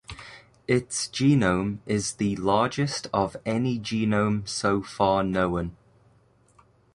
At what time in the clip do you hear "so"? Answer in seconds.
4.49-4.81